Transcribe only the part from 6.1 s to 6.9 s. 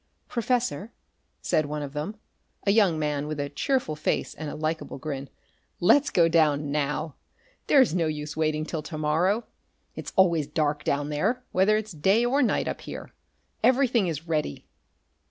down